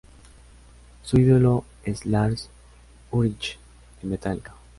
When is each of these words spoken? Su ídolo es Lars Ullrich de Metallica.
Su 1.03 1.19
ídolo 1.19 1.63
es 1.85 2.07
Lars 2.07 2.49
Ullrich 3.11 3.59
de 4.01 4.09
Metallica. 4.09 4.55